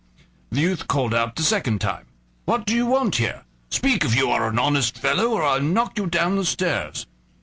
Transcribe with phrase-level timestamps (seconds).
[0.51, 2.07] The youth called out the second time:
[2.45, 3.43] "What do you want here?
[3.69, 7.05] Speak if you are an honest fellow, or I'll knock you down the stairs."